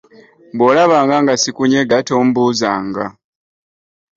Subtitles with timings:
[0.57, 3.05] Bw'olabanga nga sikunyega tobuuzanga.